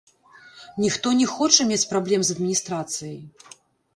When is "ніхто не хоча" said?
0.83-1.67